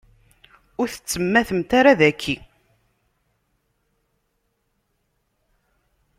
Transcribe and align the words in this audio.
Ur 0.81 0.87
tettemmatemt 0.89 1.71
ara 1.79 1.93
daki. 1.99 2.35